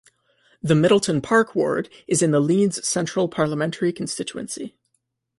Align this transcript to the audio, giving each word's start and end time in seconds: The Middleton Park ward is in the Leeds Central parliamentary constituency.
The 0.63 0.73
Middleton 0.73 1.21
Park 1.21 1.53
ward 1.53 1.87
is 2.07 2.23
in 2.23 2.31
the 2.31 2.39
Leeds 2.39 2.87
Central 2.87 3.27
parliamentary 3.29 3.93
constituency. 3.93 4.75